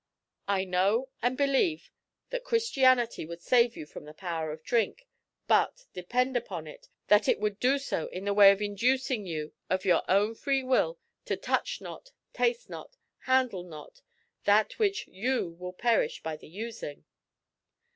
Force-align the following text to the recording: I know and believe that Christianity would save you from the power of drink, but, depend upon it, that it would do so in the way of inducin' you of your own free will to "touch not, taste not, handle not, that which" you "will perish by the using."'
I 0.47 0.63
know 0.63 1.09
and 1.21 1.37
believe 1.37 1.91
that 2.31 2.43
Christianity 2.43 3.23
would 3.23 3.43
save 3.43 3.77
you 3.77 3.85
from 3.85 4.05
the 4.05 4.15
power 4.15 4.51
of 4.51 4.63
drink, 4.63 5.05
but, 5.45 5.85
depend 5.93 6.35
upon 6.35 6.65
it, 6.65 6.89
that 7.07 7.27
it 7.27 7.39
would 7.39 7.59
do 7.59 7.77
so 7.77 8.07
in 8.07 8.25
the 8.25 8.33
way 8.33 8.49
of 8.51 8.61
inducin' 8.61 9.27
you 9.27 9.53
of 9.69 9.85
your 9.85 10.01
own 10.09 10.33
free 10.33 10.63
will 10.63 10.97
to 11.25 11.37
"touch 11.37 11.81
not, 11.81 12.09
taste 12.33 12.67
not, 12.67 12.97
handle 13.19 13.61
not, 13.61 14.01
that 14.45 14.79
which" 14.79 15.07
you 15.07 15.51
"will 15.59 15.71
perish 15.73 16.23
by 16.23 16.35
the 16.35 16.47
using."' 16.49 17.05